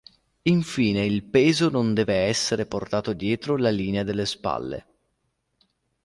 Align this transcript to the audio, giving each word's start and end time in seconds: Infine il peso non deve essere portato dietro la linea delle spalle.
Infine 0.49 1.05
il 1.05 1.21
peso 1.21 1.69
non 1.69 1.93
deve 1.93 2.15
essere 2.25 2.65
portato 2.65 3.13
dietro 3.13 3.55
la 3.55 3.69
linea 3.69 4.01
delle 4.01 4.25
spalle. 4.25 4.85